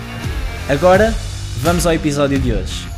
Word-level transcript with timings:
Agora, 0.69 1.15
vamos 1.59 1.87
ao 1.87 1.93
episódio 1.93 2.41
de 2.41 2.53
hoje. 2.53 2.98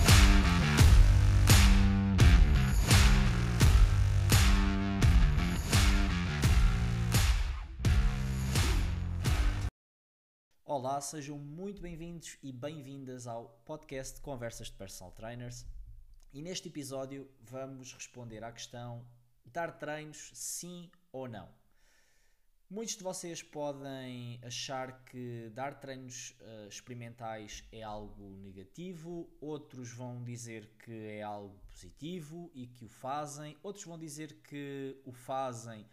Olá, 11.01 11.07
sejam 11.07 11.39
muito 11.39 11.81
bem-vindos 11.81 12.37
e 12.43 12.53
bem-vindas 12.53 13.27
ao 13.27 13.49
podcast 13.65 14.21
Conversas 14.21 14.67
de 14.67 14.75
Personal 14.75 15.11
Trainers. 15.13 15.65
E 16.31 16.43
neste 16.43 16.69
episódio 16.69 17.27
vamos 17.41 17.95
responder 17.95 18.45
à 18.45 18.53
questão: 18.53 19.03
dar 19.47 19.79
treinos 19.79 20.31
sim 20.35 20.91
ou 21.11 21.27
não? 21.27 21.49
Muitos 22.69 22.99
de 22.99 23.03
vocês 23.03 23.43
podem 23.43 24.39
achar 24.45 25.03
que 25.07 25.51
dar 25.55 25.81
treinos 25.81 26.37
uh, 26.39 26.69
experimentais 26.69 27.65
é 27.73 27.83
algo 27.83 28.37
negativo, 28.37 29.27
outros 29.41 29.91
vão 29.95 30.23
dizer 30.23 30.71
que 30.85 30.93
é 30.93 31.23
algo 31.23 31.59
positivo 31.71 32.51
e 32.55 32.67
que 32.67 32.85
o 32.85 32.89
fazem, 32.89 33.57
outros 33.63 33.87
vão 33.87 33.99
dizer 33.99 34.35
que 34.43 35.01
o 35.07 35.13
fazem 35.13 35.87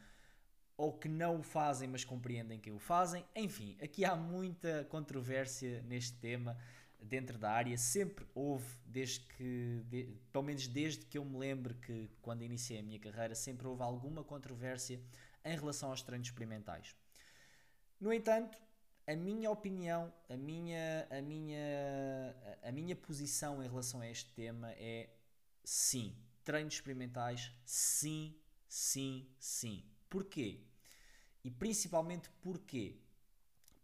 ou 0.77 0.93
que 0.93 1.09
não 1.09 1.39
o 1.39 1.43
fazem, 1.43 1.87
mas 1.89 2.05
compreendem 2.05 2.59
que 2.59 2.71
o 2.71 2.77
fazem. 2.77 3.25
Enfim, 3.35 3.75
aqui 3.81 4.05
há 4.05 4.15
muita 4.15 4.85
controvérsia 4.85 5.81
neste 5.81 6.15
tema 6.19 6.55
dentro 7.01 7.37
da 7.37 7.51
área. 7.51 7.75
Sempre 7.77 8.25
houve, 8.35 8.77
desde 8.85 9.21
que, 9.21 9.83
de, 9.89 10.03
pelo 10.31 10.43
menos 10.43 10.67
desde 10.67 11.03
que 11.05 11.17
eu 11.17 11.25
me 11.25 11.37
lembro 11.37 11.73
que 11.75 12.09
quando 12.21 12.43
iniciei 12.43 12.79
a 12.79 12.83
minha 12.83 12.99
carreira, 12.99 13.33
sempre 13.33 13.65
houve 13.67 13.81
alguma 13.81 14.23
controvérsia 14.23 15.01
em 15.43 15.57
relação 15.57 15.89
aos 15.89 16.03
treinos 16.03 16.27
experimentais. 16.27 16.95
No 17.99 18.13
entanto, 18.13 18.61
a 19.07 19.15
minha 19.15 19.49
opinião, 19.49 20.13
a 20.29 20.37
minha, 20.37 21.07
a 21.09 21.21
minha, 21.21 22.35
a 22.61 22.71
minha 22.71 22.95
posição 22.95 23.63
em 23.63 23.67
relação 23.67 24.01
a 24.01 24.07
este 24.07 24.31
tema 24.33 24.71
é 24.73 25.09
sim, 25.63 26.15
treinos 26.43 26.75
experimentais, 26.75 27.51
sim, 27.65 28.37
sim, 28.67 29.27
sim. 29.39 29.83
Porquê? 30.09 30.61
E 31.43 31.51
principalmente 31.51 32.29
porquê? 32.41 32.97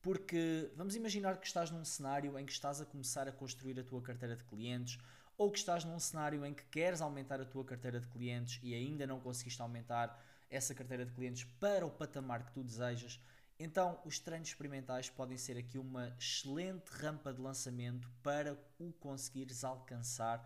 Porque 0.02 0.72
vamos 0.76 0.96
imaginar 0.96 1.38
que 1.38 1.48
estás 1.48 1.72
num 1.72 1.86
cenário 1.86 2.38
em 2.38 2.46
que 2.46 2.52
estás 2.52 2.82
a 2.82 2.86
começar 2.86 3.28
a 3.28 3.32
construir 3.32 3.80
a 3.80 3.84
tua 3.84 4.02
carteira 4.02 4.36
de 4.36 4.44
clientes 4.44 4.98
ou 5.38 5.52
que 5.52 5.58
estás 5.58 5.84
num 5.84 6.00
cenário 6.00 6.46
em 6.46 6.54
que 6.54 6.64
queres 6.66 7.02
aumentar 7.02 7.40
a 7.40 7.46
tua 7.46 7.64
carteira 7.64 8.00
de 8.00 8.08
clientes 8.08 8.60
e 8.62 8.74
ainda 8.74 9.08
não 9.08 9.20
conseguiste 9.20 9.62
aumentar 9.62 10.22
essa 10.50 10.76
carteira 10.76 11.06
de 11.06 11.12
clientes 11.12 11.46
para 11.60 11.86
o 11.86 11.90
patamar 11.90 12.46
que 12.46 12.52
tu 12.52 12.64
desejas. 12.64 13.20
Então, 13.60 14.00
os 14.04 14.20
treinos 14.20 14.50
experimentais 14.50 15.10
podem 15.10 15.38
ser 15.38 15.58
aqui 15.58 15.78
uma 15.78 16.10
excelente 16.20 16.90
rampa 16.90 17.34
de 17.34 17.42
lançamento 17.42 18.10
para 18.22 18.58
o 18.78 18.92
conseguires 18.94 19.64
alcançar 19.64 20.40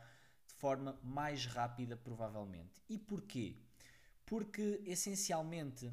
de 0.47 0.53
forma 0.53 0.97
mais 1.03 1.45
rápida, 1.45 1.97
provavelmente. 1.97 2.81
E 2.89 2.97
porquê? 2.97 3.55
Porque 4.27 4.81
essencialmente 4.85 5.89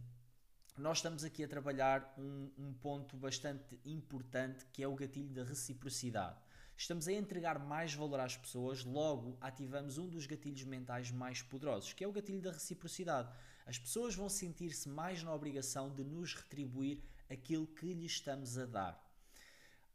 nós 0.77 0.99
estamos 0.99 1.23
aqui 1.23 1.45
a 1.45 1.49
trabalhar 1.49 2.13
um, 2.19 2.51
um, 2.59 2.75
ponto 2.75 3.17
bastante 3.17 3.79
importante 3.85 4.67
que 4.73 4.83
é 4.83 4.89
o 4.89 4.95
gatilho 4.97 5.33
da 5.33 5.45
reciprocidade. 5.45 6.37
Estamos 6.77 7.07
a 7.07 7.13
entregar 7.13 7.61
mais 7.61 7.95
valor 7.95 8.19
às 8.19 8.37
pessoas, 8.37 8.85
logo 8.85 9.39
ativamos 9.41 9.99
um 9.99 10.09
dos 10.09 10.27
gatilhos 10.27 10.65
mentais 10.65 11.13
mais 11.13 11.43
poderosos, 11.43 11.93
que 11.93 12.03
é 12.03 12.09
o 12.09 12.13
gatilho 12.13 12.43
da 12.43 12.51
reciprocidade. 12.51 13.33
As 13.65 13.79
pessoas 13.79 14.17
vão 14.17 14.29
sentir-se 14.29 14.89
mais 14.89 15.23
na 15.23 15.33
obrigação 15.33 15.95
de 15.95 16.03
nos 16.03 16.35
retribuir 16.35 17.01
aquilo 17.31 17.69
que 17.69 17.95
lhes 17.95 18.11
estamos 18.11 18.59
a 18.59 18.67
dar. 18.67 19.14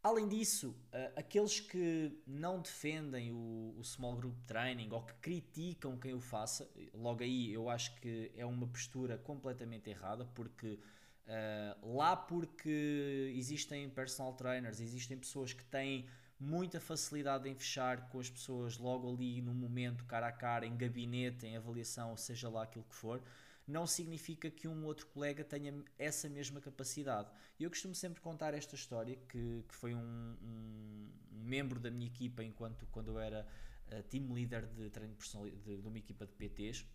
Além 0.02 0.30
disso, 0.30 0.70
uh, 0.70 1.20
aqueles 1.20 1.60
que 1.60 2.18
não 2.26 2.62
defendem 2.62 3.34
o, 3.34 3.76
o, 3.78 3.84
small 3.84 4.16
group 4.16 4.36
training 4.48 4.90
ou 4.92 5.02
que 5.02 5.14
criticam 5.16 5.98
quem 5.98 6.14
o 6.14 6.22
faça, 6.22 6.70
logo 6.94 7.22
aí 7.22 7.52
eu 7.52 7.70
acho 7.70 7.94
que 8.00 8.32
é 8.38 8.46
uma 8.46 8.66
postura 8.66 9.18
completamente 9.18 9.90
errada, 9.90 10.24
porque 10.34 10.80
uh, 11.28 11.98
lá 11.98 12.16
porque 12.16 13.34
existem 13.36 13.90
personal 13.90 14.34
trainers, 14.34 14.80
existem 14.80 15.18
pessoas 15.18 15.52
que 15.52 15.66
têm 15.66 16.08
muita 16.40 16.80
facilidade 16.80 17.50
em 17.50 17.54
fechar 17.54 18.08
com 18.08 18.22
as 18.22 18.30
pessoas 18.30 18.78
logo 18.78 19.14
ali 19.14 19.42
no 19.42 19.54
momento, 19.54 20.06
cara 20.06 20.28
a 20.28 20.32
cara, 20.32 20.66
em 20.66 20.78
gabinete, 20.78 21.46
em 21.46 21.58
avaliação, 21.58 22.16
seja 22.16 22.48
lá 22.48 22.64
aquilo 22.64 22.86
que 22.86 22.96
for 22.96 23.22
não 23.70 23.86
significa 23.86 24.50
que 24.50 24.68
um 24.68 24.84
outro 24.86 25.06
colega 25.08 25.44
tenha 25.44 25.74
essa 25.98 26.28
mesma 26.28 26.60
capacidade. 26.60 27.30
E 27.60 27.64
eu 27.64 27.70
costumo 27.70 27.94
sempre 27.94 28.20
contar 28.20 28.54
esta 28.54 28.76
história, 28.76 29.16
que, 29.28 29.64
que 29.68 29.76
foi 29.76 29.94
um, 29.94 30.38
um, 30.42 31.10
membro 31.32 31.80
da 31.80 31.92
minha 31.92 32.08
equipa, 32.08 32.44
enquanto 32.44 32.88
quando 32.88 33.12
eu 33.12 33.20
era 33.20 33.48
uh, 33.88 34.04
team 34.04 34.34
leader 34.34 34.66
de 34.68 34.90
treino 34.90 35.14
personal, 35.14 35.50
de, 35.50 35.82
de 35.82 35.88
uma 35.88 35.98
equipa 35.98 36.26
de 36.26 36.34
PTs, 36.34 36.86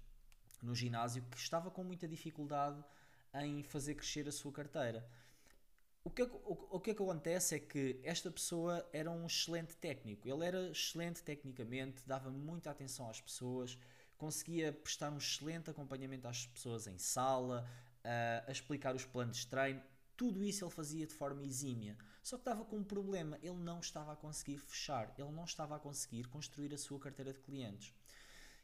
no 0.63 0.75
ginásio, 0.75 1.23
que 1.31 1.39
estava 1.39 1.71
com 1.71 1.85
muita 1.85 2.09
dificuldade 2.09 2.83
em 3.35 3.63
fazer 3.63 3.95
crescer 3.95 4.27
a 4.29 4.33
sua 4.33 4.53
carteira. 4.53 5.07
O 6.03 6.11
que, 6.11 6.23
o, 6.23 6.69
o 6.71 6.81
que, 6.81 6.91
é 6.91 6.95
que 6.95 7.03
acontece 7.03 7.55
é 7.55 7.59
que 7.59 7.99
esta 8.03 8.31
pessoa 8.31 8.87
era 8.93 9.11
um 9.11 9.27
excelente 9.27 9.77
técnico, 9.77 10.29
ele 10.29 10.45
era 10.45 10.71
excelente 10.71 11.23
tecnicamente, 11.23 12.03
dava 12.07 12.31
muita 12.31 12.71
atenção 12.71 13.09
às 13.09 13.21
pessoas, 13.21 13.79
conseguia 14.25 14.73
prestar 14.73 15.11
um 15.13 15.19
excelente 15.19 15.69
acompanhamento 15.69 16.27
às 16.27 16.47
pessoas 16.47 16.87
em 16.87 16.97
sala, 16.97 17.69
a 18.47 18.51
explicar 18.51 18.95
os 18.95 19.05
planos 19.05 19.37
de 19.37 19.47
treino, 19.47 19.83
tudo 20.17 20.43
isso 20.43 20.65
ele 20.65 20.71
fazia 20.71 21.07
de 21.07 21.13
forma 21.13 21.43
exímia. 21.43 21.95
Só 22.23 22.37
que 22.37 22.41
estava 22.41 22.65
com 22.65 22.77
um 22.77 22.85
problema, 22.85 23.39
ele 23.43 23.59
não 23.59 23.81
estava 23.81 24.15
a 24.15 24.17
conseguir 24.17 24.57
fechar, 24.57 25.15
ele 25.19 25.31
não 25.31 25.45
estava 25.45 25.77
a 25.77 25.79
conseguir 25.79 26.25
construir 26.29 26.73
a 26.73 26.79
sua 26.79 26.99
carteira 26.99 27.35
de 27.35 27.41
clientes. 27.41 27.93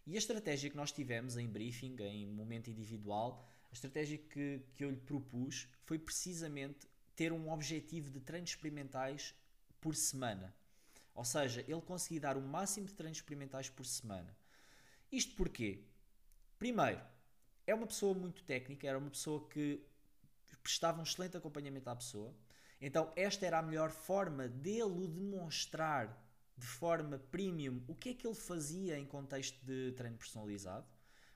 E 0.06 0.14
a 0.14 0.18
estratégia 0.18 0.70
que 0.70 0.76
nós 0.76 0.92
tivemos 0.92 1.36
em 1.36 1.46
briefing, 1.46 1.94
em 2.00 2.26
momento 2.26 2.70
individual, 2.70 3.46
a 3.70 3.74
estratégia 3.74 4.16
que, 4.16 4.62
que 4.74 4.82
eu 4.82 4.90
lhe 4.90 4.96
propus 4.96 5.68
foi 5.84 5.98
precisamente 5.98 6.88
ter 7.14 7.32
um 7.32 7.50
objetivo 7.50 8.08
de 8.08 8.20
treinos 8.20 8.50
experimentais 8.50 9.34
por 9.78 9.94
semana. 9.94 10.54
Ou 11.14 11.24
seja, 11.24 11.60
ele 11.68 11.82
conseguia 11.82 12.20
dar 12.20 12.38
o 12.38 12.40
máximo 12.40 12.86
de 12.86 12.94
treinos 12.94 13.18
experimentais 13.18 13.68
por 13.68 13.84
semana. 13.84 14.34
Isto 15.10 15.34
porquê? 15.34 15.84
Primeiro, 16.58 17.00
é 17.66 17.74
uma 17.74 17.86
pessoa 17.86 18.14
muito 18.14 18.42
técnica, 18.44 18.86
era 18.86 18.98
uma 18.98 19.10
pessoa 19.10 19.48
que 19.48 19.84
prestava 20.62 21.00
um 21.00 21.02
excelente 21.02 21.36
acompanhamento 21.36 21.88
à 21.88 21.96
pessoa. 21.96 22.34
Então, 22.80 23.12
esta 23.16 23.44
era 23.44 23.58
a 23.58 23.62
melhor 23.62 23.90
forma 23.90 24.48
dele 24.48 25.08
demonstrar 25.08 26.16
de 26.56 26.66
forma 26.66 27.18
premium 27.18 27.82
o 27.88 27.94
que 27.94 28.10
é 28.10 28.14
que 28.14 28.26
ele 28.26 28.34
fazia 28.34 28.98
em 28.98 29.06
contexto 29.06 29.58
de 29.64 29.92
treino 29.92 30.16
personalizado. 30.16 30.86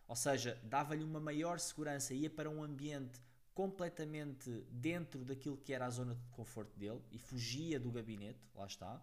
Ou 0.07 0.17
seja, 0.17 0.61
dava-lhe 0.65 1.03
uma 1.03 1.21
maior 1.21 1.59
segurança, 1.59 2.15
ia 2.15 2.31
para 2.31 2.51
um 2.51 2.63
ambiente 2.63 3.21
completamente 3.55 4.51
dentro 4.71 5.25
daquilo 5.25 5.57
que 5.57 5.73
era 5.73 5.87
a 5.87 5.91
zona 5.91 6.15
de 6.15 6.27
conforto 6.29 6.79
dele 6.79 7.01
e 7.11 7.19
fugia 7.19 7.79
do 7.81 7.91
gabinete, 7.91 8.41
lá 8.55 8.67
está. 8.67 9.03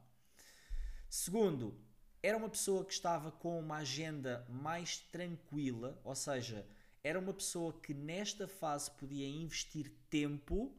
Segundo, 1.10 1.80
era 2.24 2.38
uma 2.38 2.50
pessoa 2.50 2.86
que 2.86 2.94
estava 2.94 3.32
com 3.32 3.60
uma 3.60 3.78
agenda 3.78 4.46
mais 4.48 4.98
tranquila, 4.98 6.00
ou 6.04 6.16
seja, 6.16 6.66
era 7.04 7.20
uma 7.20 7.34
pessoa 7.34 7.74
que 7.74 7.94
nesta 7.94 8.48
fase 8.48 8.92
podia 8.92 9.28
investir 9.28 9.92
tempo 10.10 10.72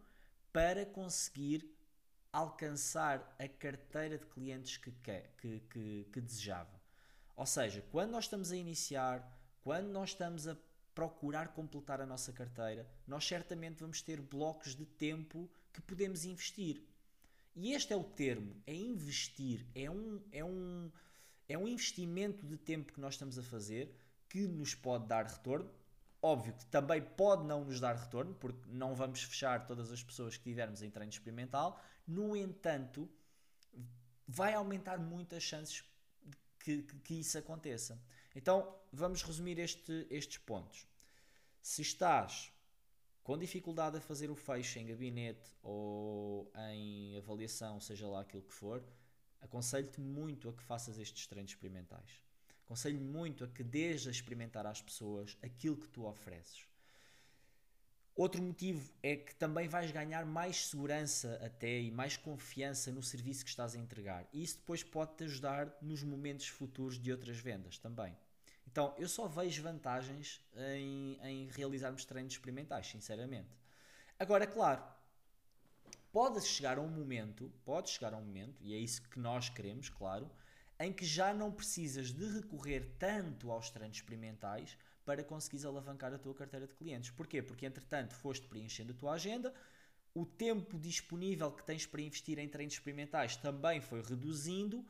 para 0.53 0.87
conseguir 0.87 1.69
alcançar 2.33 3.35
a 3.39 3.49
carteira 3.49 4.17
de 4.17 4.27
clientes 4.27 4.77
que, 4.77 4.93
que, 5.39 5.61
que, 5.69 6.09
que 6.13 6.21
desejava. 6.21 6.81
Ou 7.37 7.47
seja, 7.47 7.85
quando 7.91 8.11
nós 8.11 8.25
estamos 8.25 8.53
a 8.53 8.57
iniciar, 8.57 9.39
quando 9.63 9.89
nós 9.89 10.11
estamos 10.11 10.47
a 10.47 10.57
procurar 10.95 11.49
completar 11.49 12.01
a 12.01 12.07
nossa 12.07 12.33
carteira, 12.33 12.87
nós 13.07 13.27
certamente 13.27 13.81
vamos 13.81 14.01
ter 14.01 14.21
blocos 14.21 14.75
de 14.77 14.85
tempo 14.85 15.51
que 15.73 15.81
podemos 15.81 16.25
investir. 16.25 16.83
E 17.55 17.73
este 17.73 17.93
é 17.93 17.97
o 17.97 18.05
termo, 18.05 18.57
é 18.67 18.75
investir, 18.75 19.67
é 19.75 19.91
um, 19.91 20.23
é 20.31 20.45
um, 20.45 20.91
é 21.53 21.59
um 21.59 21.69
investimento 21.69 22.47
de 22.47 22.57
tempo 22.57 22.93
que 22.93 23.01
nós 23.01 23.15
estamos 23.15 23.39
a 23.39 23.43
fazer 23.43 23.95
que 24.29 24.47
nos 24.47 24.75
pode 24.75 25.07
dar 25.07 25.27
retorno. 25.27 25.71
Óbvio 26.21 26.55
que 26.55 26.65
também 26.67 27.03
pode 27.03 27.45
não 27.45 27.65
nos 27.65 27.81
dar 27.81 27.95
retorno, 27.95 28.35
porque 28.35 28.63
não 28.69 28.95
vamos 28.95 29.23
fechar 29.23 29.67
todas 29.67 29.91
as 29.93 30.03
pessoas 30.03 30.37
que 30.37 30.45
tivermos 30.45 30.83
em 30.83 30.91
treino 30.91 31.11
experimental. 31.11 31.81
No 32.07 32.37
entanto, 32.37 33.11
vai 34.27 34.55
aumentar 34.55 34.99
muito 34.99 35.35
as 35.35 35.43
chances 35.43 35.85
que, 36.61 36.83
que, 36.83 36.97
que 37.01 37.15
isso 37.21 37.37
aconteça. 37.37 38.01
Então, 38.35 38.75
vamos 38.93 39.23
resumir 39.23 39.59
este, 39.59 40.07
estes 40.11 40.39
pontos. 40.39 40.87
Se 41.61 41.83
estás 41.83 42.51
com 43.23 43.37
dificuldade 43.37 43.99
a 43.99 44.01
fazer 44.01 44.31
o 44.31 44.35
fecho 44.35 44.79
em 44.79 44.87
gabinete 44.87 45.51
ou 45.63 46.51
em 46.71 47.17
avaliação, 47.19 47.81
seja 47.81 48.07
lá 48.07 48.23
aquilo 48.23 48.43
que 48.43 48.55
for, 48.55 48.83
aconselho-te 49.43 50.01
muito 50.01 50.49
a 50.49 50.53
que 50.53 50.63
faças 50.63 50.99
estes 50.99 51.27
treinos 51.27 51.53
experimentais. 51.53 52.23
Aconselho 52.65 53.01
muito 53.01 53.45
a 53.45 53.49
que 53.49 53.63
deixes 53.63 54.07
a 54.07 54.11
experimentar 54.11 54.65
às 54.65 54.81
pessoas 54.81 55.37
aquilo 55.43 55.77
que 55.77 55.89
tu 55.89 56.07
ofereces. 56.07 56.65
Outro 58.15 58.43
motivo 58.43 58.93
é 59.03 59.17
que 59.17 59.35
também 59.35 59.69
vais 59.69 59.91
ganhar 59.91 60.25
mais 60.27 60.67
segurança 60.67 61.41
até 61.43 61.81
e 61.81 61.91
mais 61.91 62.17
confiança 62.17 62.93
no 62.93 63.03
serviço 63.03 63.43
que 63.43 63.51
estás 63.51 63.75
a 63.75 63.79
entregar. 63.79 64.29
E 64.33 64.43
isso 64.43 64.59
depois 64.59 64.83
pode-te 64.83 65.25
ajudar 65.25 65.75
nos 65.81 66.03
momentos 66.03 66.47
futuros 66.47 66.99
de 66.99 67.11
outras 67.11 67.39
vendas 67.39 67.79
também. 67.79 68.17
Então, 68.67 68.95
eu 68.99 69.09
só 69.09 69.27
vejo 69.27 69.63
vantagens 69.63 70.41
em, 70.55 71.19
em 71.23 71.49
realizarmos 71.49 72.05
treinos 72.05 72.35
experimentais, 72.35 72.87
sinceramente. 72.87 73.51
Agora, 74.19 74.47
claro, 74.47 74.83
pode 76.13 76.41
chegar 76.43 76.79
a 76.79 76.81
um 76.81 76.89
momento, 76.89 77.51
pode 77.65 77.91
chegar 77.91 78.13
a 78.13 78.19
um 78.19 78.25
momento, 78.25 78.63
e 78.63 78.75
é 78.75 78.79
isso 78.79 79.03
que 79.09 79.19
nós 79.19 79.49
queremos, 79.49 79.89
claro, 79.89 80.31
em 80.79 80.93
que 80.93 81.05
já 81.05 81.33
não 81.33 81.51
precisas 81.51 82.13
de 82.13 82.25
recorrer 82.27 82.95
tanto 82.99 83.51
aos 83.51 83.71
treinos 83.71 83.97
experimentais 83.97 84.77
para 85.05 85.25
conseguires 85.25 85.65
alavancar 85.65 86.13
a 86.13 86.19
tua 86.19 86.35
carteira 86.35 86.67
de 86.67 86.75
clientes. 86.75 87.11
Porquê? 87.11 87.43
Porque 87.43 87.67
entretanto 87.67 88.15
foste 88.15 88.47
preenchendo 88.47 88.93
a 88.93 88.95
tua 88.95 89.13
agenda, 89.13 89.53
o 90.15 90.27
tempo 90.27 90.79
disponível 90.79 91.51
que 91.51 91.65
tens 91.65 91.87
para 91.87 92.03
investir 92.03 92.39
em 92.39 92.49
treinos 92.49 92.75
experimentais 92.75 93.37
também 93.37 93.81
foi 93.81 94.03
reduzindo 94.03 94.85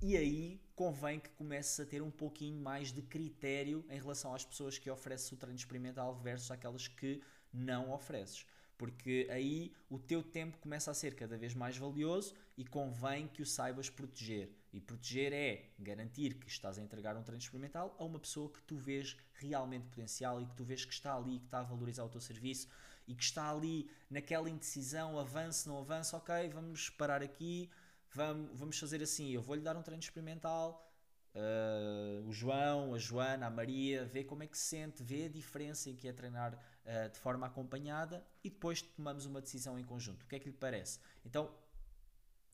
e 0.00 0.16
aí 0.16 0.60
convém 0.76 1.18
que 1.18 1.30
comeces 1.30 1.80
a 1.80 1.84
ter 1.84 2.00
um 2.00 2.10
pouquinho 2.10 2.60
mais 2.62 2.92
de 2.92 3.02
critério 3.02 3.84
em 3.90 3.98
relação 3.98 4.32
às 4.32 4.44
pessoas 4.44 4.78
que 4.78 4.88
ofereces 4.88 5.32
o 5.32 5.36
treino 5.36 5.58
experimental 5.58 6.14
versus 6.14 6.52
aquelas 6.52 6.86
que 6.86 7.20
não 7.52 7.90
ofereces. 7.90 8.46
Porque 8.78 9.26
aí 9.30 9.74
o 9.90 9.98
teu 9.98 10.22
tempo 10.22 10.56
começa 10.58 10.90
a 10.90 10.94
ser 10.94 11.14
cada 11.16 11.36
vez 11.36 11.52
mais 11.52 11.76
valioso 11.76 12.32
e 12.56 12.64
convém 12.64 13.26
que 13.26 13.42
o 13.42 13.46
saibas 13.46 13.90
proteger. 13.90 14.48
E 14.72 14.80
proteger 14.80 15.32
é 15.32 15.70
garantir 15.78 16.34
que 16.34 16.48
estás 16.48 16.78
a 16.78 16.82
entregar 16.82 17.16
um 17.16 17.22
treino 17.24 17.42
experimental 17.42 17.96
a 17.98 18.04
uma 18.04 18.20
pessoa 18.20 18.48
que 18.48 18.62
tu 18.62 18.76
vês 18.76 19.16
realmente 19.34 19.88
potencial 19.88 20.40
e 20.40 20.46
que 20.46 20.54
tu 20.54 20.64
vês 20.64 20.84
que 20.84 20.92
está 20.92 21.16
ali, 21.16 21.40
que 21.40 21.46
está 21.46 21.58
a 21.58 21.64
valorizar 21.64 22.04
o 22.04 22.08
teu 22.08 22.20
serviço 22.20 22.68
e 23.08 23.14
que 23.14 23.24
está 23.24 23.50
ali 23.50 23.90
naquela 24.08 24.48
indecisão, 24.48 25.18
avance, 25.18 25.66
não 25.66 25.78
avance, 25.78 26.14
ok, 26.14 26.48
vamos 26.50 26.88
parar 26.90 27.22
aqui, 27.22 27.68
vamos, 28.12 28.50
vamos 28.56 28.78
fazer 28.78 29.02
assim, 29.02 29.30
eu 29.30 29.42
vou-lhe 29.42 29.62
dar 29.62 29.76
um 29.76 29.82
treino 29.82 30.02
experimental, 30.02 30.87
uh, 31.34 32.26
o 32.26 32.32
João, 32.32 32.94
a 32.94 32.98
Joana, 32.98 33.46
a 33.46 33.50
Maria, 33.50 34.04
vê 34.04 34.24
como 34.24 34.42
é 34.42 34.46
que 34.46 34.56
se 34.56 34.64
sente, 34.64 35.02
vê 35.02 35.24
a 35.24 35.28
diferença 35.28 35.90
em 35.90 35.96
que 35.96 36.08
é 36.08 36.12
treinar 36.12 36.54
uh, 36.54 37.10
de 37.10 37.18
forma 37.18 37.46
acompanhada 37.46 38.24
e 38.42 38.50
depois 38.50 38.82
tomamos 38.82 39.26
uma 39.26 39.40
decisão 39.40 39.78
em 39.78 39.84
conjunto. 39.84 40.24
O 40.24 40.26
que 40.26 40.36
é 40.36 40.38
que 40.38 40.48
lhe 40.48 40.56
parece? 40.56 40.98
Então 41.24 41.54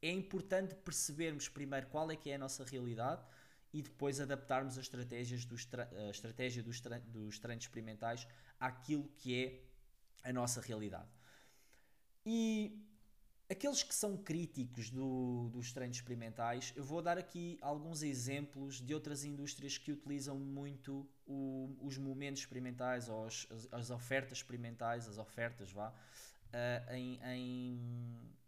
é 0.03 0.11
importante 0.11 0.75
percebermos 0.75 1.49
primeiro 1.49 1.87
qual 1.87 2.11
é 2.11 2.17
que 2.17 2.31
é 2.31 2.35
a 2.35 2.38
nossa 2.38 2.65
realidade 2.65 3.25
e 3.73 3.82
depois 3.82 4.21
adaptarmos 4.21 4.79
as 4.79 4.85
estratégias 4.85 5.44
dos 5.44 5.67
a 6.06 6.11
estratégia 6.11 6.62
dos, 6.62 6.81
dos 6.81 7.38
treinos 7.38 7.65
experimentais 7.65 8.26
àquilo 8.61 9.09
que 9.17 9.44
é 9.44 10.29
a 10.29 10.32
nossa 10.32 10.61
realidade. 10.61 11.09
E 12.25 12.83
Aqueles 13.54 13.84
que 13.84 13.94
são 13.94 14.16
críticos 14.16 14.90
do, 14.90 15.48
dos 15.50 15.72
treinos 15.72 15.96
experimentais, 15.96 16.72
eu 16.74 16.82
vou 16.82 17.00
dar 17.00 17.16
aqui 17.16 17.56
alguns 17.62 18.02
exemplos 18.02 18.80
de 18.80 18.92
outras 18.92 19.22
indústrias 19.22 19.78
que 19.78 19.92
utilizam 19.92 20.36
muito 20.36 21.08
o, 21.24 21.72
os 21.80 21.96
momentos 21.96 22.40
experimentais 22.40 23.08
ou 23.08 23.24
as, 23.24 23.46
as, 23.70 23.90
ofertas 23.90 24.38
experimentais, 24.38 25.08
as 25.08 25.18
ofertas, 25.18 25.70
vá, 25.70 25.90
uh, 25.90 26.94
em, 26.94 27.20
em, 27.22 27.80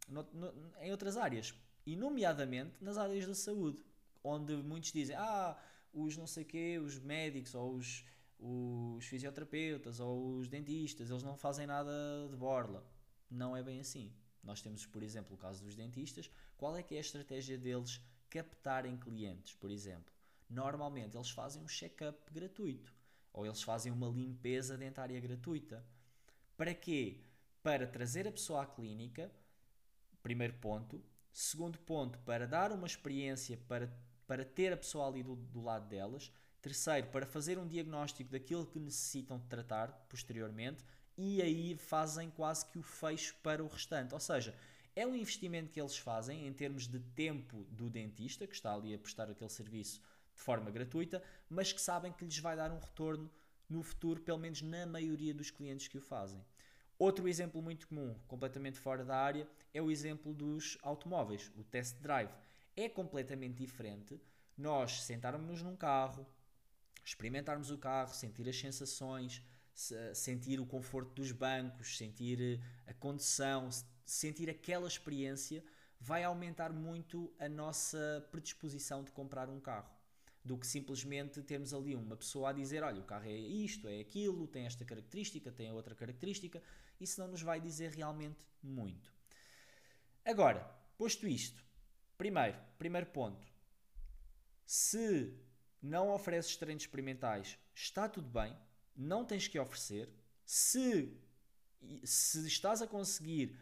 no, 0.09 0.27
no, 0.33 0.53
em 0.81 0.91
outras 0.91 1.17
áreas. 1.17 1.55
E, 1.87 1.95
nomeadamente, 1.95 2.73
nas 2.81 2.99
áreas 2.99 3.29
da 3.29 3.35
saúde, 3.35 3.79
onde 4.25 4.57
muitos 4.57 4.91
dizem, 4.91 5.15
ah, 5.15 5.57
os 5.95 6.17
não 6.17 6.27
sei 6.27 6.43
quê, 6.43 6.81
os 6.83 6.99
médicos 6.99 7.55
ou 7.55 7.77
os, 7.77 8.05
os 8.41 9.07
fisioterapeutas 9.07 10.01
ou 10.01 10.39
os 10.39 10.49
dentistas, 10.49 11.11
eles 11.11 11.23
não 11.23 11.37
fazem 11.37 11.65
nada 11.65 11.93
de 12.29 12.37
borla. 12.37 12.85
Não 13.31 13.57
é 13.57 13.63
bem 13.63 13.79
assim 13.79 14.13
nós 14.47 14.63
temos, 14.63 14.87
por 14.87 15.03
exemplo, 15.03 15.35
o 15.35 15.39
caso 15.39 15.65
dos 15.65 15.75
dentistas. 15.75 16.31
Qual 16.57 16.77
é 16.77 16.83
que 16.83 16.95
é 16.95 16.99
a 16.99 17.01
estratégia 17.01 17.59
deles 17.59 18.01
captarem 18.31 18.97
clientes, 18.97 19.55
por 19.55 19.71
exemplo? 19.71 20.13
Normalmente 20.49 21.17
eles 21.17 21.31
fazem 21.31 21.63
um 21.63 21.69
check-up 21.69 22.33
gratuito 22.33 22.95
ou 23.33 23.45
eles 23.45 23.63
fazem 23.63 23.93
uma 23.93 24.09
limpeza 24.09 24.79
dentária 24.79 25.21
gratuita. 25.21 25.85
Para 26.57 26.73
quê? 26.73 27.21
Para 27.63 27.87
trazer 27.87 28.27
a 28.27 28.33
pessoa 28.33 28.63
à 28.63 28.67
clínica, 28.67 29.31
primeiro 30.23 30.55
ponto. 30.55 31.03
Segundo 31.33 31.79
ponto, 31.81 32.19
para 32.21 32.47
dar 32.47 32.73
uma 32.73 32.87
experiência, 32.87 33.59
para, 33.69 33.93
para 34.27 34.45
ter 34.45 34.73
a 34.73 34.77
pessoa 34.77 35.09
ali 35.09 35.23
do, 35.23 35.37
do 35.37 35.61
lado 35.61 35.87
delas. 35.87 36.33
Terceiro, 36.63 37.09
para 37.09 37.27
fazer 37.27 37.59
um 37.59 37.67
diagnóstico 37.69 38.31
daquilo 38.31 38.67
que 38.67 38.81
necessitam 38.81 39.39
de 39.39 39.47
tratar 39.47 39.93
posteriormente 40.09 40.83
e 41.17 41.41
aí 41.41 41.77
fazem 41.77 42.31
quase 42.31 42.67
que 42.67 42.79
o 42.79 42.83
fecho 42.83 43.35
para 43.43 43.63
o 43.63 43.69
restante. 43.69 44.13
Ou 44.15 44.21
seja, 44.21 44.55
é 44.95 45.07
um 45.07 45.15
investimento 45.15 45.71
que 45.71 45.81
eles 45.81 45.97
fazem 45.97 46.47
em 46.47 46.53
termos 46.53 46.87
de 46.87 46.99
tempo 46.99 47.65
do 47.71 47.91
dentista, 47.91 48.47
que 48.47 48.55
está 48.55 48.75
ali 48.75 48.95
a 48.95 48.99
prestar 48.99 49.31
aquele 49.31 49.51
serviço 49.51 50.01
de 50.35 50.43
forma 50.43 50.71
gratuita, 50.71 51.23
mas 51.49 51.73
que 51.73 51.81
sabem 51.81 52.13
que 52.13 52.25
lhes 52.25 52.39
vai 52.39 52.57
dar 52.57 52.71
um 52.71 52.79
retorno 52.79 53.31
no 53.69 53.83
futuro, 53.83 54.21
pelo 54.21 54.39
menos 54.39 54.63
na 54.63 54.87
maioria 54.87 55.35
dos 55.35 55.51
clientes 55.51 55.89
que 55.89 55.99
o 55.99 56.01
fazem. 56.01 56.45
Outro 56.99 57.29
exemplo 57.29 57.61
muito 57.61 57.89
comum, 57.89 58.15
completamente 58.27 58.79
fora 58.79 59.05
da 59.05 59.17
área, 59.17 59.47
é 59.75 59.83
o 59.83 59.91
exemplo 59.91 60.33
dos 60.33 60.79
automóveis, 60.83 61.51
o 61.57 61.65
test 61.65 61.99
drive. 62.01 62.31
É 62.75 62.89
completamente 62.89 63.57
diferente 63.57 64.21
nós 64.57 65.03
sentarmos-nos 65.03 65.61
num 65.63 65.77
carro, 65.77 66.27
experimentarmos 67.05 67.71
o 67.71 67.77
carro, 67.77 68.15
sentir 68.15 68.49
as 68.49 68.59
sensações, 68.59 69.43
sentir 70.15 70.59
o 70.59 70.67
conforto 70.67 71.15
dos 71.15 71.33
bancos, 71.33 71.99
sentir 71.99 72.41
eh, 72.41 72.91
a 72.91 72.95
condução, 72.95 73.69
sentir 74.05 74.49
aquela 74.49 74.89
experiência, 74.89 75.63
vai 76.01 76.25
aumentar 76.25 76.73
muito 76.73 77.33
a 77.39 77.49
nossa 77.49 78.27
predisposição 78.31 79.05
de 79.05 79.13
comprar 79.13 79.51
um 79.51 79.61
carro. 79.61 79.95
Do 80.43 80.57
que 80.57 80.67
simplesmente 80.67 81.43
termos 81.43 81.75
ali 81.75 81.95
uma 81.95 82.17
pessoa 82.17 82.51
a 82.51 82.53
dizer: 82.53 82.83
olha, 82.83 83.01
o 83.01 83.05
carro 83.05 83.27
é 83.27 83.37
isto, 83.37 83.89
é 83.89 84.01
aquilo, 84.01 84.47
tem 84.47 84.65
esta 84.65 84.85
característica, 84.85 85.51
tem 85.51 85.71
outra 85.73 85.95
característica, 85.95 86.63
isso 87.01 87.21
não 87.21 87.29
nos 87.29 87.43
vai 87.43 87.61
dizer 87.61 87.91
realmente 87.91 88.39
muito. 88.63 89.13
Agora, 90.25 90.61
posto 90.97 91.27
isto, 91.27 91.63
primeiro, 92.17 92.57
primeiro 92.79 93.07
ponto, 93.07 93.47
se 94.65 95.37
não 95.83 96.11
ofereces 96.11 96.57
treinos 96.57 96.85
experimentais, 96.85 97.59
está 97.75 98.09
tudo 98.09 98.29
bem, 98.29 98.57
não 98.97 99.25
tens 99.25 99.47
que 99.49 99.59
oferecer. 99.59 100.09
Se, 100.45 101.13
se 102.05 102.47
estás 102.47 102.81
a 102.81 102.87
conseguir 102.87 103.59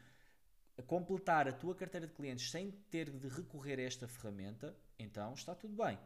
completar 0.86 1.48
a 1.48 1.52
tua 1.52 1.74
carteira 1.74 2.06
de 2.06 2.12
clientes 2.12 2.50
sem 2.50 2.70
ter 2.90 3.10
de 3.10 3.28
recorrer 3.28 3.78
a 3.78 3.82
esta 3.82 4.08
ferramenta, 4.08 4.76
então 4.98 5.32
está 5.34 5.54
tudo 5.54 5.74
bem. 5.82 5.98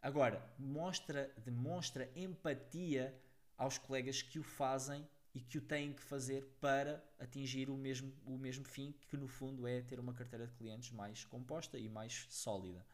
Agora, 0.00 0.44
mostra, 0.58 1.32
demonstra 1.44 2.10
empatia 2.14 3.18
aos 3.56 3.78
colegas 3.78 4.22
que 4.22 4.38
o 4.38 4.42
fazem 4.42 5.06
e 5.34 5.40
que 5.40 5.58
o 5.58 5.60
têm 5.60 5.92
que 5.92 6.02
fazer 6.02 6.44
para 6.60 7.02
atingir 7.18 7.68
o 7.68 7.76
mesmo, 7.76 8.12
o 8.24 8.38
mesmo 8.38 8.64
fim, 8.64 8.94
que 9.08 9.16
no 9.16 9.26
fundo 9.26 9.66
é 9.66 9.82
ter 9.82 9.98
uma 9.98 10.14
carteira 10.14 10.46
de 10.46 10.54
clientes 10.54 10.90
mais 10.90 11.24
composta 11.24 11.78
e 11.78 11.88
mais 11.88 12.26
sólida. 12.30 12.86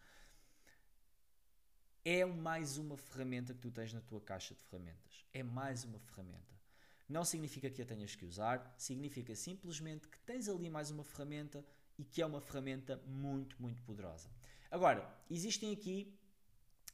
É 2.12 2.24
mais 2.24 2.76
uma 2.76 2.96
ferramenta 2.96 3.54
que 3.54 3.60
tu 3.60 3.70
tens 3.70 3.92
na 3.92 4.00
tua 4.00 4.20
caixa 4.20 4.52
de 4.52 4.60
ferramentas. 4.64 5.24
É 5.32 5.44
mais 5.44 5.84
uma 5.84 6.00
ferramenta. 6.00 6.58
Não 7.08 7.24
significa 7.24 7.70
que 7.70 7.80
a 7.80 7.86
tenhas 7.86 8.16
que 8.16 8.24
usar, 8.24 8.74
significa 8.76 9.32
simplesmente 9.36 10.08
que 10.08 10.18
tens 10.22 10.48
ali 10.48 10.68
mais 10.68 10.90
uma 10.90 11.04
ferramenta 11.04 11.64
e 11.96 12.02
que 12.02 12.20
é 12.20 12.26
uma 12.26 12.40
ferramenta 12.40 13.00
muito, 13.06 13.54
muito 13.62 13.80
poderosa. 13.84 14.28
Agora, 14.72 15.08
existem 15.30 15.72
aqui 15.72 16.12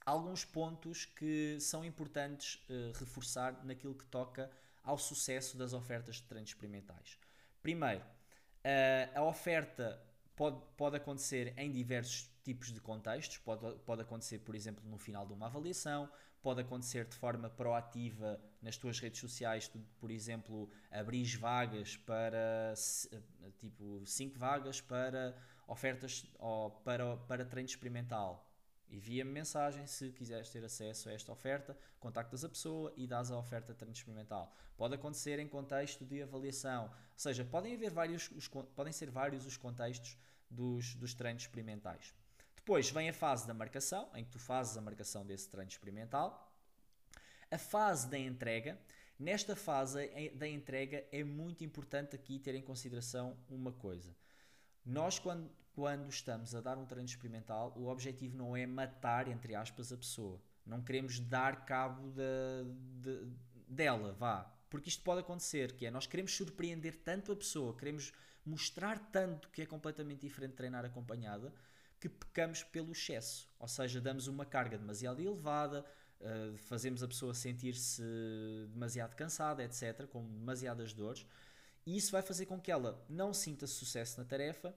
alguns 0.05 0.45
pontos 0.45 1.07
que 1.07 1.57
são 1.61 1.83
importantes 1.83 2.57
uh, 2.69 2.93
reforçar 2.99 3.65
naquilo 3.65 3.95
que 3.95 4.05
toca 4.05 4.51
ao 4.85 4.99
sucesso 4.99 5.57
das 5.57 5.73
ofertas 5.73 6.17
de 6.17 6.25
treinos 6.25 6.51
experimentais. 6.51 7.19
Primeiro, 7.63 8.03
uh, 8.03 9.19
a 9.19 9.23
oferta 9.23 9.99
pode, 10.37 10.61
pode 10.77 10.97
acontecer 10.97 11.55
em 11.57 11.73
diversos 11.73 12.31
tipos 12.45 12.71
de 12.73 12.81
contextos. 12.81 13.39
Pode, 13.39 13.79
pode 13.81 14.03
acontecer, 14.03 14.39
por 14.41 14.55
exemplo, 14.55 14.85
no 14.89 14.99
final 14.99 15.27
de 15.27 15.33
uma 15.33 15.47
avaliação, 15.47 16.09
pode 16.43 16.61
acontecer 16.61 17.05
de 17.07 17.17
forma 17.17 17.51
proativa 17.51 18.41
nas 18.63 18.77
tuas 18.77 19.01
redes 19.01 19.21
sociais, 19.21 19.67
tu, 19.67 19.81
por 19.99 20.11
exemplo, 20.11 20.71
abris 20.93 21.35
vagas 21.35 21.97
para 21.97 22.73
tipo 23.59 24.03
5 24.07 24.39
vagas 24.39 24.81
para 24.81 25.37
ofertas 25.67 26.25
ou 26.39 26.71
para, 26.71 27.17
para 27.17 27.45
treino 27.45 27.69
experimental. 27.69 28.46
Envia-me 28.89 29.31
mensagem 29.31 29.87
se 29.87 30.11
quiseres 30.13 30.49
ter 30.51 30.65
acesso 30.65 31.09
a 31.09 31.13
esta 31.13 31.33
oferta, 31.33 31.77
contactas 31.99 32.45
a 32.45 32.49
pessoa 32.49 32.93
e 32.97 33.07
dás 33.07 33.31
a 33.31 33.39
oferta 33.39 33.73
de 33.73 33.79
treino 33.79 33.95
experimental. 33.95 34.55
Pode 34.77 34.95
acontecer 34.95 35.39
em 35.39 35.49
contexto 35.49 36.05
de 36.05 36.23
avaliação, 36.23 36.85
ou 36.85 36.91
seja, 37.17 37.45
podem, 37.45 37.75
haver 37.75 37.91
vários, 37.91 38.31
os, 38.31 38.49
podem 38.49 38.93
ser 38.93 39.11
vários 39.11 39.45
os 39.45 39.57
contextos 39.57 40.17
dos, 40.51 40.95
dos 40.95 41.15
treinos 41.15 41.43
experimentais. 41.43 42.15
Depois 42.55 42.91
vem 42.91 43.09
a 43.09 43.13
fase 43.13 43.47
da 43.47 43.55
marcação, 43.55 44.11
em 44.15 44.25
que 44.25 44.31
tu 44.31 44.39
fazes 44.39 44.77
a 44.77 44.81
marcação 44.81 45.25
desse 45.25 45.49
treino 45.49 45.71
experimental. 45.71 46.53
A 47.51 47.59
fase 47.59 48.09
da 48.09 48.19
entrega. 48.19 48.79
Nesta 49.19 49.57
fase 49.57 50.11
da 50.35 50.47
entrega 50.47 51.07
é 51.11 51.25
muito 51.25 51.65
importante 51.65 52.15
aqui 52.15 52.39
ter 52.39 52.55
em 52.55 52.61
consideração 52.61 53.37
uma 53.49 53.73
coisa. 53.73 54.15
Nós, 54.85 55.19
quando, 55.19 55.51
quando 55.77 56.09
estamos 56.09 56.55
a 56.55 56.63
dar 56.63 56.79
um 56.79 56.87
treino 56.87 57.07
experimental, 57.07 57.71
o 57.77 57.89
objetivo 57.89 58.35
não 58.35 58.57
é 58.57 58.67
matar, 58.67 59.29
entre 59.29 59.55
aspas, 59.55 59.93
a 59.93 59.97
pessoa. 59.99 60.41
Não 60.65 60.83
queremos 60.83 61.21
dar 61.21 61.67
cabo 61.67 62.09
de, 62.13 62.65
de, 63.03 63.29
dela, 63.69 64.15
vá. 64.15 64.51
Porque 64.71 64.89
isto 64.89 65.03
pode 65.03 65.21
acontecer, 65.21 65.73
que 65.73 65.85
é 65.85 65.91
nós 65.91 66.07
queremos 66.07 66.35
surpreender 66.35 66.97
tanto 67.05 67.31
a 67.31 67.37
pessoa, 67.37 67.77
queremos 67.77 68.11
mostrar 68.43 68.99
tanto 69.13 69.51
que 69.51 69.61
é 69.61 69.67
completamente 69.67 70.23
diferente 70.23 70.55
treinar 70.55 70.83
acompanhada, 70.83 71.53
que 72.01 72.09
pecamos 72.09 72.63
pelo 72.63 72.93
excesso, 72.93 73.47
ou 73.59 73.69
seja, 73.69 74.01
damos 74.01 74.29
uma 74.29 74.47
carga 74.47 74.79
demasiado 74.79 75.21
elevada, 75.21 75.85
uh, 76.21 76.57
fazemos 76.57 77.03
a 77.03 77.09
pessoa 77.09 77.35
sentir-se 77.35 78.03
demasiado 78.71 79.15
cansada, 79.15 79.63
etc., 79.63 80.07
com 80.07 80.25
demasiadas 80.25 80.95
dores, 80.95 81.27
e 81.85 81.99
isso 81.99 82.13
vai 82.13 82.23
fazer 82.23 82.47
com 82.47 82.59
que 82.59 82.73
ela 82.73 83.05
não 83.11 83.35
sinta 83.35 83.67
sucesso 83.67 84.19
na 84.19 84.25
tarefa 84.25 84.75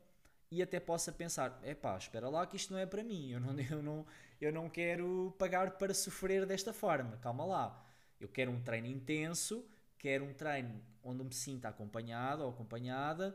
e 0.52 0.62
até 0.62 0.80
possa 0.80 1.12
pensar: 1.12 1.60
é 1.64 1.74
pá, 1.74 1.98
espera 1.98 2.30
lá 2.30 2.46
que 2.46 2.56
isto 2.56 2.74
não 2.74 2.80
é 2.80 2.86
para 2.86 3.04
mim, 3.04 3.32
eu 3.32 3.40
não, 3.40 3.60
eu, 3.60 3.84
não, 3.84 4.06
eu 4.42 4.52
não 4.52 4.70
quero 4.70 5.34
pagar 5.38 5.72
para 5.78 5.94
sofrer 5.94 6.46
desta 6.46 6.74
forma, 6.74 7.18
calma 7.18 7.46
lá. 7.46 7.86
Eu 8.20 8.28
quero 8.28 8.52
um 8.52 8.62
treino 8.62 8.88
intenso, 8.88 9.66
quero 9.98 10.26
um 10.26 10.34
treino 10.34 10.82
onde 11.04 11.24
me 11.24 11.34
sinta 11.34 11.70
acompanhado 11.70 12.44
ou 12.44 12.50
acompanhada 12.50 13.34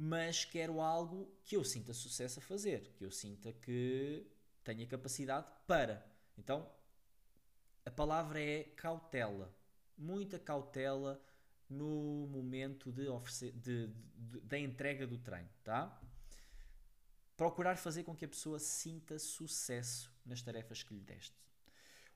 mas 0.00 0.44
quero 0.44 0.80
algo 0.80 1.28
que 1.42 1.56
eu 1.56 1.64
sinta 1.64 1.92
sucesso 1.92 2.38
a 2.38 2.42
fazer, 2.42 2.92
que 2.96 3.04
eu 3.04 3.10
sinta 3.10 3.52
que 3.52 4.24
tenha 4.62 4.86
capacidade 4.86 5.48
para. 5.66 6.06
Então, 6.38 6.70
a 7.84 7.90
palavra 7.90 8.40
é 8.40 8.62
cautela. 8.76 9.52
Muita 9.96 10.38
cautela 10.38 11.20
no 11.68 12.26
momento 12.28 12.90
de 12.90 13.08
oferecer, 13.08 13.52
de, 13.52 13.88
da 14.42 14.58
entrega 14.58 15.06
do 15.06 15.18
treino, 15.18 15.48
tá? 15.62 16.00
Procurar 17.36 17.76
fazer 17.76 18.04
com 18.04 18.16
que 18.16 18.24
a 18.24 18.28
pessoa 18.28 18.58
sinta 18.58 19.18
sucesso 19.18 20.12
nas 20.24 20.42
tarefas 20.42 20.82
que 20.82 20.94
lhe 20.94 21.00
deste. 21.00 21.36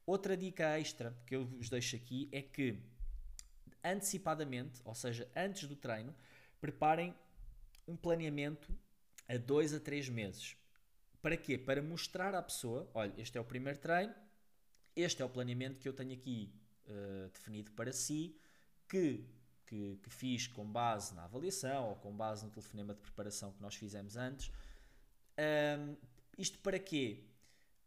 Outra 0.05 0.37
dica 0.37 0.79
extra 0.79 1.17
que 1.27 1.37
eu 1.37 1.47
vos 1.47 1.69
deixo 1.69 1.95
aqui 1.95 2.29
é 2.33 2.43
que 2.43 2.83
antecipadamente, 3.85 4.81
ou 4.85 4.95
seja, 4.95 5.31
antes 5.37 5.69
do 5.69 5.77
treino, 5.77 6.15
preparem 6.61 7.15
um 7.87 7.97
planeamento 7.97 8.73
a 9.29 9.37
dois 9.37 9.73
a 9.75 9.81
três 9.81 10.09
meses. 10.09 10.57
Para 11.21 11.37
quê? 11.37 11.57
Para 11.57 11.83
mostrar 11.83 12.35
à 12.35 12.43
pessoa: 12.43 12.91
olha, 12.95 13.13
este 13.17 13.39
é 13.39 13.41
o 13.41 13.45
primeiro 13.45 13.79
treino, 13.79 14.15
este 14.95 15.23
é 15.23 15.25
o 15.25 15.29
planeamento 15.29 15.79
que 15.79 15.89
eu 15.89 15.93
tenho 15.93 16.13
aqui 16.13 16.53
uh, 16.87 17.29
definido 17.31 17.71
para 17.73 17.93
si, 17.93 18.37
que, 18.89 19.25
que, 19.73 19.97
que, 20.02 20.11
fiz 20.11 20.47
com 20.47 20.67
base 20.71 21.14
na 21.14 21.25
avaliação 21.25 21.88
ou 21.88 21.97
com 21.97 22.14
base 22.14 22.45
no 22.45 22.50
telefonema 22.50 22.93
de 22.93 23.00
preparação 23.00 23.52
que 23.52 23.62
nós 23.62 23.75
fizemos 23.75 24.19
antes. 24.19 24.52
Um, 25.79 25.97
isto 26.37 26.59
para 26.59 26.79
quê? 26.79 27.25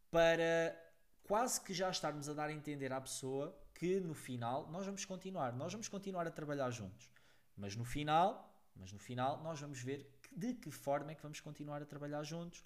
Para 0.10 0.76
quase 1.24 1.62
que 1.62 1.76
já 1.76 1.88
estarmos 1.92 2.28
a 2.28 2.34
dar 2.34 2.50
a 2.50 2.54
entender 2.54 2.92
à 2.92 3.00
pessoa 3.00 3.56
que 3.76 4.00
no 4.00 4.16
final 4.16 4.68
nós 4.72 4.84
vamos 4.84 5.06
continuar, 5.06 5.54
nós 5.54 5.72
vamos 5.74 5.88
continuar 5.88 6.26
a 6.26 6.32
trabalhar 6.32 6.72
juntos, 6.72 7.08
mas 7.56 7.76
no 7.76 7.86
final 7.86 8.52
mas 8.76 8.92
no 8.92 9.00
final 9.00 9.42
nós 9.44 9.62
vamos 9.62 9.80
ver 9.80 10.10
de 10.36 10.56
que 10.56 10.72
forma 10.72 11.12
é 11.12 11.16
que 11.16 11.22
vamos 11.22 11.40
continuar 11.40 11.84
a 11.84 11.86
trabalhar 11.86 12.24
juntos 12.24 12.64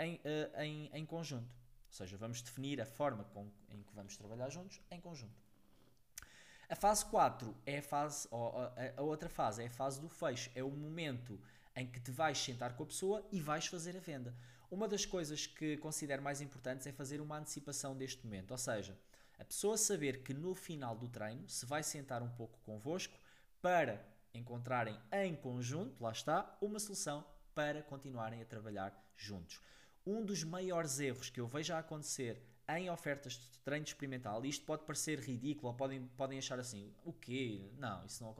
em, 0.00 0.16
uh, 0.16 0.60
em, 0.60 0.90
em 0.92 1.06
conjunto. 1.06 1.54
Ou 1.86 1.92
seja, 1.92 2.18
vamos 2.18 2.42
definir 2.42 2.80
a 2.82 2.84
forma 2.84 3.24
com, 3.24 3.50
em 3.70 3.82
que 3.82 3.94
vamos 3.94 4.16
trabalhar 4.16 4.50
juntos 4.50 4.80
em 4.90 5.00
conjunto. 5.00 5.47
A 6.70 6.76
fase 6.76 7.02
4 7.06 7.56
é 7.64 7.78
a 7.78 7.82
fase, 7.82 8.28
a 8.94 9.00
outra 9.00 9.30
fase 9.30 9.62
é 9.62 9.66
a 9.66 9.70
fase 9.70 9.98
do 9.98 10.08
fecho, 10.08 10.50
é 10.54 10.62
o 10.62 10.70
momento 10.70 11.40
em 11.74 11.86
que 11.86 11.98
te 11.98 12.10
vais 12.10 12.36
sentar 12.36 12.76
com 12.76 12.82
a 12.82 12.86
pessoa 12.86 13.26
e 13.32 13.40
vais 13.40 13.66
fazer 13.66 13.96
a 13.96 14.00
venda. 14.00 14.36
Uma 14.70 14.86
das 14.86 15.06
coisas 15.06 15.46
que 15.46 15.78
considero 15.78 16.22
mais 16.22 16.42
importantes 16.42 16.86
é 16.86 16.92
fazer 16.92 17.22
uma 17.22 17.38
antecipação 17.38 17.96
deste 17.96 18.22
momento, 18.22 18.50
ou 18.50 18.58
seja, 18.58 18.98
a 19.38 19.44
pessoa 19.46 19.78
saber 19.78 20.22
que 20.22 20.34
no 20.34 20.54
final 20.54 20.94
do 20.94 21.08
treino 21.08 21.48
se 21.48 21.64
vai 21.64 21.82
sentar 21.82 22.22
um 22.22 22.28
pouco 22.28 22.58
convosco 22.66 23.18
para 23.62 24.06
encontrarem 24.34 25.00
em 25.10 25.34
conjunto, 25.34 26.02
lá 26.02 26.12
está, 26.12 26.54
uma 26.60 26.78
solução 26.78 27.24
para 27.54 27.82
continuarem 27.82 28.42
a 28.42 28.44
trabalhar 28.44 28.92
juntos. 29.16 29.58
Um 30.04 30.22
dos 30.22 30.44
maiores 30.44 31.00
erros 31.00 31.30
que 31.30 31.40
eu 31.40 31.46
vejo 31.46 31.72
a 31.72 31.78
acontecer 31.78 32.42
em 32.68 32.90
ofertas 32.90 33.34
de 33.34 33.58
treino 33.60 33.84
experimental, 33.84 34.44
e 34.44 34.48
isto 34.48 34.64
pode 34.64 34.84
parecer 34.84 35.18
ridículo, 35.20 35.68
ou 35.68 35.74
podem, 35.74 36.06
podem 36.16 36.38
achar 36.38 36.58
assim, 36.58 36.92
o 37.04 37.12
quê? 37.12 37.70
Não, 37.78 38.04
isso 38.04 38.22
não 38.22 38.34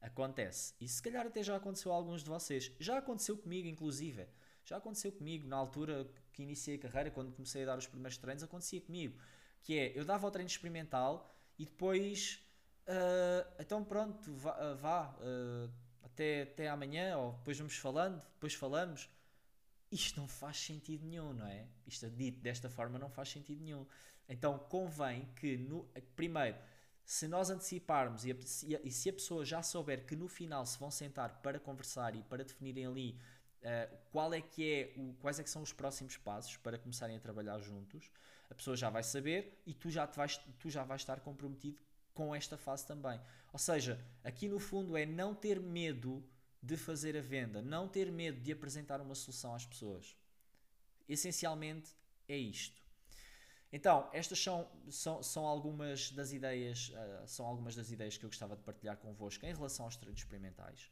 acontece. 0.00 0.74
E 0.80 0.86
se 0.86 1.02
calhar 1.02 1.26
até 1.26 1.42
já 1.42 1.56
aconteceu 1.56 1.92
a 1.92 1.94
alguns 1.94 2.22
de 2.22 2.28
vocês. 2.28 2.70
Já 2.78 2.98
aconteceu 2.98 3.36
comigo, 3.36 3.66
inclusive. 3.66 4.26
Já 4.64 4.76
aconteceu 4.76 5.10
comigo 5.10 5.48
na 5.48 5.56
altura 5.56 6.08
que 6.32 6.42
iniciei 6.42 6.76
a 6.76 6.80
carreira, 6.80 7.10
quando 7.10 7.32
comecei 7.32 7.64
a 7.64 7.66
dar 7.66 7.78
os 7.78 7.86
primeiros 7.86 8.16
treinos, 8.18 8.42
acontecia 8.42 8.80
comigo. 8.80 9.18
Que 9.62 9.78
é, 9.78 9.98
eu 9.98 10.04
dava 10.04 10.26
o 10.26 10.30
treino 10.30 10.48
experimental 10.48 11.34
e 11.58 11.64
depois 11.64 12.42
Uh, 12.82 13.46
então 13.60 13.84
pronto, 13.84 14.32
vá, 14.34 14.56
uh, 14.56 14.76
vá 14.76 15.14
uh, 15.20 15.70
até, 16.02 16.42
até 16.42 16.68
amanhã, 16.68 17.16
ou 17.16 17.32
depois 17.34 17.56
vamos 17.58 17.76
falando, 17.76 18.20
depois 18.34 18.54
falamos. 18.54 19.08
Isto 19.92 20.20
não 20.20 20.26
faz 20.26 20.56
sentido 20.56 21.06
nenhum, 21.06 21.34
não 21.34 21.46
é? 21.46 21.66
Isto 21.86 22.10
dito 22.10 22.40
desta 22.40 22.70
forma 22.70 22.98
não 22.98 23.10
faz 23.10 23.28
sentido 23.28 23.62
nenhum. 23.62 23.86
Então 24.28 24.58
convém 24.58 25.28
que, 25.36 25.56
no, 25.58 25.84
primeiro, 26.16 26.56
se 27.04 27.28
nós 27.28 27.50
anteciparmos 27.50 28.24
e, 28.24 28.32
a, 28.32 28.80
e 28.82 28.90
se 28.90 29.10
a 29.10 29.12
pessoa 29.12 29.44
já 29.44 29.62
souber 29.62 30.06
que 30.06 30.16
no 30.16 30.28
final 30.28 30.64
se 30.64 30.78
vão 30.78 30.90
sentar 30.90 31.42
para 31.42 31.60
conversar 31.60 32.16
e 32.16 32.22
para 32.22 32.42
definirem 32.42 32.86
ali 32.86 33.20
uh, 33.62 33.96
qual 34.10 34.32
é 34.32 34.40
que 34.40 34.72
é 34.72 34.92
o, 34.96 35.14
quais 35.20 35.38
é 35.38 35.42
que 35.42 35.50
são 35.50 35.62
os 35.62 35.72
próximos 35.72 36.16
passos 36.16 36.56
para 36.56 36.78
começarem 36.78 37.16
a 37.16 37.20
trabalhar 37.20 37.58
juntos, 37.60 38.10
a 38.48 38.54
pessoa 38.54 38.76
já 38.76 38.88
vai 38.88 39.02
saber 39.02 39.60
e 39.66 39.74
tu 39.74 39.90
já, 39.90 40.06
te 40.06 40.16
vais, 40.16 40.38
tu 40.58 40.70
já 40.70 40.84
vais 40.84 41.02
estar 41.02 41.20
comprometido 41.20 41.78
com 42.14 42.34
esta 42.34 42.56
fase 42.56 42.86
também. 42.86 43.20
Ou 43.52 43.58
seja, 43.58 44.02
aqui 44.22 44.48
no 44.48 44.58
fundo 44.58 44.96
é 44.96 45.04
não 45.04 45.34
ter 45.34 45.60
medo 45.60 46.24
de 46.62 46.76
fazer 46.76 47.16
a 47.16 47.20
venda, 47.20 47.60
não 47.60 47.88
ter 47.88 48.10
medo 48.10 48.40
de 48.40 48.52
apresentar 48.52 49.00
uma 49.00 49.14
solução 49.14 49.54
às 49.54 49.66
pessoas. 49.66 50.16
Essencialmente 51.08 51.90
é 52.28 52.36
isto. 52.36 52.80
Então, 53.72 54.08
estas 54.12 54.38
são, 54.38 54.70
são, 54.90 55.22
são 55.22 55.46
algumas 55.46 56.10
das 56.12 56.32
ideias, 56.32 56.90
uh, 56.90 57.26
são 57.26 57.46
algumas 57.46 57.74
das 57.74 57.90
ideias 57.90 58.16
que 58.16 58.24
eu 58.24 58.28
gostava 58.28 58.54
de 58.54 58.62
partilhar 58.62 58.96
convosco 58.98 59.44
em 59.46 59.54
relação 59.54 59.86
aos 59.86 59.96
treinos 59.96 60.20
experimentais. 60.20 60.90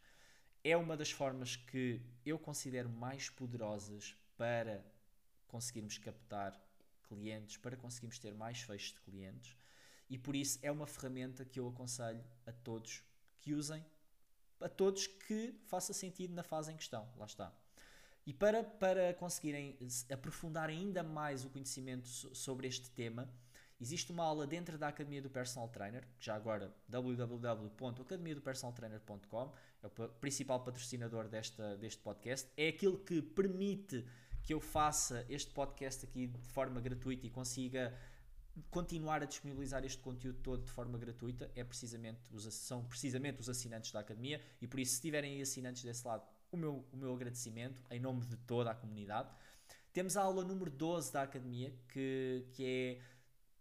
É 0.65 0.77
uma 0.77 0.97
das 0.97 1.11
formas 1.11 1.57
que 1.57 2.01
eu 2.25 2.39
considero 2.39 2.89
mais 2.89 3.29
poderosas 3.29 4.17
para 4.37 4.85
conseguirmos 5.47 5.99
captar 5.99 6.59
clientes, 7.05 7.57
para 7.59 7.77
conseguirmos 7.77 8.19
ter 8.19 8.35
mais 8.35 8.61
fechos 8.63 8.95
de 8.95 9.01
clientes 9.01 9.57
e 10.11 10.19
por 10.19 10.35
isso 10.35 10.59
é 10.61 10.73
uma 10.73 10.89
ferramenta 10.89 11.45
que 11.45 11.61
eu 11.61 11.69
aconselho 11.69 12.23
a 12.45 12.51
todos 12.51 13.05
que 13.41 13.55
usem, 13.55 13.85
a 14.61 14.69
todos 14.69 15.07
que 15.07 15.55
faça 15.67 15.93
sentido 15.93 16.35
na 16.35 16.43
fase 16.43 16.73
em 16.73 16.77
questão. 16.77 17.09
Lá 17.17 17.27
está. 17.27 17.53
E 18.27 18.33
para, 18.33 18.63
para 18.63 19.13
conseguirem 19.15 19.77
aprofundar 20.13 20.69
ainda 20.69 21.03
mais 21.03 21.45
o 21.45 21.51
conhecimento 21.51 22.07
sobre 22.09 22.69
este 22.69 22.89
tema, 22.91 23.29
existe 23.81 24.13
uma 24.13 24.25
aula 24.25 24.47
dentro 24.47 24.77
da 24.77 24.89
Academia 24.89 25.23
do 25.23 25.31
Personal 25.31 25.69
Trainer, 25.69 26.07
já 26.19 26.35
agora 26.35 26.75
www.academiadopersonaltrainer.com, 26.89 29.53
é 29.83 29.87
o 29.87 29.91
principal 30.21 30.63
patrocinador 30.63 31.29
desta, 31.29 31.79
deste 31.79 32.03
podcast, 32.03 32.51
é 32.57 32.69
aquilo 32.69 32.99
que 32.99 33.23
permite 33.23 34.05
que 34.43 34.53
eu 34.55 34.61
faça 34.61 35.25
este 35.29 35.53
podcast 35.53 36.05
aqui 36.05 36.27
de 36.27 36.39
forma 36.49 36.81
gratuita 36.81 37.27
e 37.27 37.31
consiga 37.31 37.97
continuar 38.71 39.23
a 39.23 39.27
disponibilizar 39.27 39.85
este 39.85 39.99
conteúdo 39.99 40.39
todo 40.43 40.65
de 40.65 40.71
forma 40.71 40.99
gratuita 40.99 41.51
é 41.55 41.65
precisamente 41.65 42.21
os, 42.33 42.53
são 42.55 42.85
precisamente 42.85 43.41
os 43.41 43.49
assinantes 43.49 43.93
da 43.93 44.01
Academia 44.01 44.41
e 44.61 44.67
por 44.67 44.81
isso 44.81 44.97
se 44.97 45.03
tiverem 45.03 45.41
assinantes 45.41 45.83
desse 45.83 46.07
lado 46.07 46.25
o 46.53 46.57
meu, 46.57 46.85
o 46.93 46.97
meu 46.97 47.15
agradecimento 47.15 47.83
em 47.91 48.01
nome 48.01 48.27
de 48.27 48.37
toda 48.37 48.71
a 48.71 48.75
comunidade. 48.75 49.31
Temos 49.93 50.17
a 50.17 50.23
aula 50.23 50.45
número 50.45 50.71
12 50.71 51.13
da 51.13 51.23
Academia 51.23 51.75
que, 51.89 52.47
que 52.53 52.65
é 52.65 53.01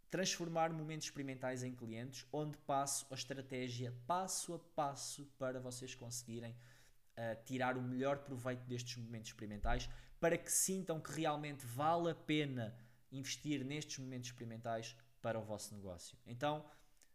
transformar 0.10 0.72
momentos 0.74 1.06
experimentais 1.06 1.64
em 1.64 1.74
clientes, 1.74 2.26
onde 2.32 2.58
passo 2.60 3.06
a 3.12 3.14
estratégia 3.14 3.94
passo 4.08 4.54
a 4.56 4.60
passo 4.60 5.26
para 5.38 5.60
vocês 5.60 5.94
conseguirem 5.94 6.52
uh, 6.52 7.44
tirar 7.46 7.78
o 7.78 7.82
melhor 7.82 8.20
proveito 8.20 8.64
destes 8.66 8.98
momentos 8.98 9.30
experimentais, 9.30 9.90
para 10.20 10.38
que 10.38 10.52
sintam 10.52 11.00
que 11.00 11.12
realmente 11.12 11.66
vale 11.66 12.10
a 12.10 12.16
pena 12.16 12.76
investir 13.12 13.64
nestes 13.64 13.98
momentos 13.98 14.30
experimentais 14.30 14.96
para 15.22 15.40
o 15.40 15.44
vosso 15.44 15.74
negócio. 15.74 16.18
Então, 16.26 16.66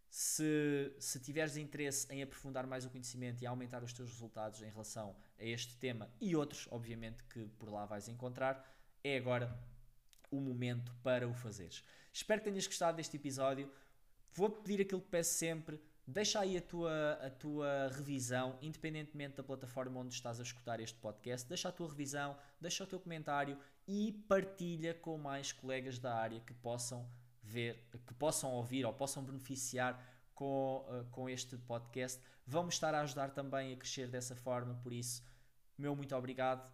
se, 0.09 0.95
se 0.99 1.19
tiveres 1.19 1.57
interesse 1.57 2.07
em 2.13 2.23
aprofundar 2.23 2.67
mais 2.67 2.85
o 2.85 2.91
conhecimento 2.91 3.43
e 3.43 3.47
aumentar 3.47 3.83
os 3.83 3.93
teus 3.93 4.11
resultados 4.11 4.63
em 4.63 4.71
relação 4.71 5.17
a 5.39 5.45
este 5.45 5.77
tema 5.77 6.09
e 6.21 6.37
outros, 6.37 6.69
obviamente, 6.71 7.25
que 7.25 7.47
por 7.59 7.69
lá 7.69 7.85
vais 7.85 8.09
encontrar, 8.09 8.65
é 9.03 9.17
agora 9.17 9.59
o 10.31 10.41
momento 10.41 10.95
para 11.03 11.27
o 11.29 11.35
fazeres. 11.35 11.83
Espero 12.13 12.41
que 12.41 12.49
tenhas 12.49 12.67
gostado 12.67 12.97
deste 12.97 13.17
episódio. 13.17 13.71
Vou 14.33 14.51
pedir 14.51 14.81
aquilo 14.83 15.01
que 15.01 15.09
peço 15.09 15.35
sempre. 15.35 15.81
Deixa 16.07 16.41
aí 16.41 16.59
a 16.59 16.61
tua, 16.61 17.13
a 17.15 17.31
tua 17.31 17.89
revisão, 17.97 18.59
independentemente 18.61 19.37
da 19.37 19.43
plataforma 19.43 20.01
onde 20.01 20.15
estás 20.15 20.39
a 20.39 20.43
escutar 20.43 20.79
este 20.79 20.99
podcast. 20.99 21.49
Deixa 21.49 21.71
a 21.71 21.73
tua 21.73 21.89
revisão, 21.89 22.37
deixa 22.61 22.85
o 22.85 22.87
teu 22.87 23.01
comentário 23.01 23.57
e 23.89 24.13
partilha 24.29 24.93
com 24.93 25.17
mais 25.17 25.51
colegas 25.51 25.99
da 25.99 26.15
área 26.15 26.41
que 26.41 26.53
possam 26.53 27.09
ver, 27.43 27.89
que 28.07 28.13
possam 28.15 28.53
ouvir 28.53 28.85
ou 28.85 28.93
possam 28.93 29.25
beneficiar 29.25 29.99
com, 30.35 30.85
uh, 30.89 31.05
com 31.11 31.27
este 31.27 31.57
podcast. 31.57 32.21
Vamos 32.47 32.75
estar 32.75 32.95
a 32.95 33.01
ajudar 33.01 33.31
também 33.31 33.73
a 33.73 33.77
crescer 33.77 34.07
dessa 34.07 34.37
forma, 34.37 34.75
por 34.83 34.93
isso, 34.93 35.23
meu 35.79 35.97
muito 35.97 36.15
obrigado, 36.15 36.71